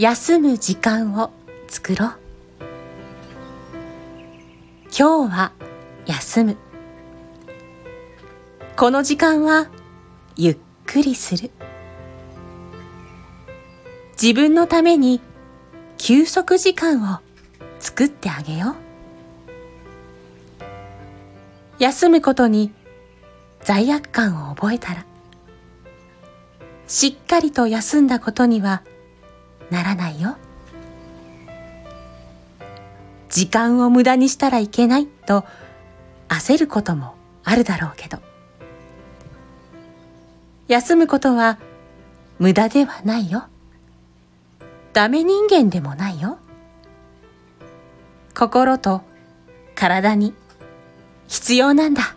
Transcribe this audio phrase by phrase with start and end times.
[0.00, 1.30] 休む時間を
[1.68, 2.12] 作ろう。
[4.98, 5.52] 今日は
[6.06, 6.56] 休む。
[8.78, 9.68] この時間は
[10.36, 11.50] ゆっくりする。
[14.12, 15.20] 自分のために
[15.98, 17.18] 休息時間を
[17.78, 18.76] 作ってあげよう。
[21.78, 22.72] 休むことに
[23.64, 25.04] 罪悪感を覚えたら
[26.86, 28.82] しっかりと休んだことには
[29.70, 30.36] ならないよ。
[33.28, 35.44] 時間を無駄にしたらいけないと
[36.28, 38.18] 焦ることもあるだろうけど。
[40.68, 41.58] 休むことは
[42.38, 43.44] 無駄ではないよ。
[44.92, 46.38] ダメ人間でもないよ。
[48.34, 49.02] 心と
[49.74, 50.34] 体に
[51.28, 52.16] 必要なんだ。